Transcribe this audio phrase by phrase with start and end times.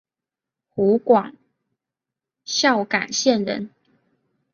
[0.69, 1.35] 湖广
[2.43, 3.69] 孝感县人。